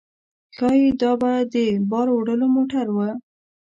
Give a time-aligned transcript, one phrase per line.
[0.55, 1.55] ښايي دا به د
[1.89, 2.97] بار وړلو موټر و.